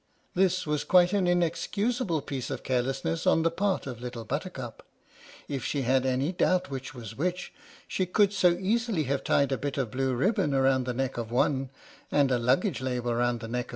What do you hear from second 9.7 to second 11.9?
of blue ribbon round the neck of one,